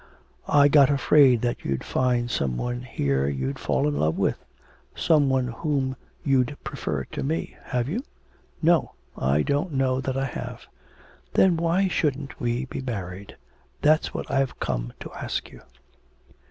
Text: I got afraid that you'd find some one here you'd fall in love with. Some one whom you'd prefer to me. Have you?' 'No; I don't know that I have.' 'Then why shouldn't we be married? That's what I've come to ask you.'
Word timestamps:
I 0.49 0.67
got 0.67 0.89
afraid 0.89 1.43
that 1.43 1.63
you'd 1.63 1.83
find 1.83 2.31
some 2.31 2.57
one 2.57 2.81
here 2.81 3.27
you'd 3.29 3.59
fall 3.59 3.87
in 3.87 3.99
love 3.99 4.17
with. 4.17 4.43
Some 4.95 5.29
one 5.29 5.49
whom 5.49 5.95
you'd 6.23 6.57
prefer 6.63 7.03
to 7.11 7.21
me. 7.21 7.55
Have 7.65 7.87
you?' 7.87 8.01
'No; 8.63 8.93
I 9.15 9.43
don't 9.43 9.73
know 9.73 10.01
that 10.01 10.17
I 10.17 10.25
have.' 10.25 10.65
'Then 11.35 11.55
why 11.55 11.87
shouldn't 11.87 12.39
we 12.41 12.65
be 12.65 12.81
married? 12.81 13.35
That's 13.83 14.11
what 14.11 14.31
I've 14.31 14.59
come 14.59 14.91
to 15.01 15.13
ask 15.13 15.51
you.' 15.51 15.61